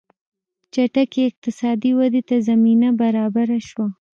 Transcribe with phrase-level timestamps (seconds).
[0.73, 3.87] چټکې اقتصادي ودې ته زمینه برابره شوه.